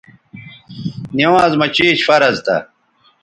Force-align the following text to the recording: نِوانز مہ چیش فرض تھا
نِوانز 1.17 1.53
مہ 1.59 1.67
چیش 1.75 1.99
فرض 2.07 2.35
تھا 2.45 2.57